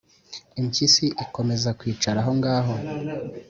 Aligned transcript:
impyisi 0.59 1.05
ikomeza 1.23 1.69
kwicara 1.79 2.19
aho 2.23 2.31
ngaho. 2.39 2.73